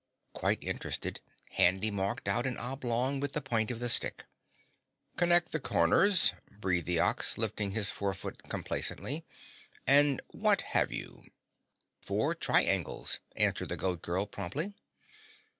Quite 0.33 0.63
interested, 0.63 1.21
Handy 1.51 1.91
marked 1.91 2.27
out 2.27 2.47
an 2.47 2.57
oblong 2.57 3.19
with 3.19 3.33
the 3.33 3.39
point 3.41 3.69
of 3.69 3.79
the 3.79 3.87
stick. 3.87 4.25
"Connect 5.15 5.51
the 5.51 5.59
corners," 5.59 6.33
breathed 6.59 6.87
the 6.87 6.97
Ox, 6.99 7.37
lifting 7.37 7.73
his 7.73 7.91
forefoot 7.91 8.41
complacently, 8.49 9.23
"and 9.85 10.19
what 10.29 10.61
have 10.61 10.91
you?" 10.91 11.25
"Four 12.01 12.33
triangles," 12.33 13.19
answered 13.35 13.69
the 13.69 13.77
Goat 13.77 14.01
Girl 14.01 14.25
promptly. 14.25 14.73